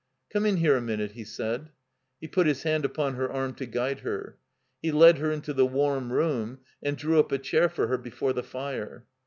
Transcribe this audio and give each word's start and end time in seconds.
"Come 0.33 0.47
in 0.47 0.57
here 0.57 0.75
a 0.75 0.81
minute," 0.81 1.11
he 1.11 1.23
said. 1.23 1.69
He 2.19 2.27
put 2.27 2.47
his 2.47 2.63
hand 2.63 2.85
upon 2.85 3.13
her 3.13 3.31
arm 3.31 3.53
to 3.53 3.67
guide 3.67 3.99
her. 3.99 4.39
He 4.81 4.91
led 4.91 5.19
her 5.19 5.31
into 5.31 5.53
the 5.53 5.67
warm 5.67 6.11
room 6.11 6.61
and 6.81 6.97
drew 6.97 7.19
up 7.19 7.31
a 7.31 7.37
chair 7.37 7.69
for 7.69 7.85
her 7.85 7.99
before 7.99 8.33
the 8.33 8.41
fire. 8.41 9.05